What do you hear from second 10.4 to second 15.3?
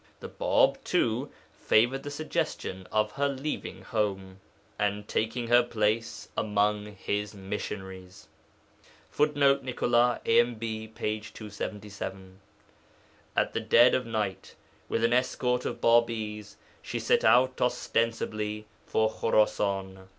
p. 277.] At the dead of night, with an